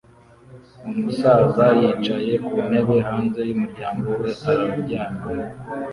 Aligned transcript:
Umusaza 0.89 1.65
yicaye 1.79 2.33
ku 2.45 2.53
ntebe 2.67 2.95
hanze 3.07 3.39
y'umuryango 3.49 4.07
we 4.21 4.29
araryama 4.49 5.25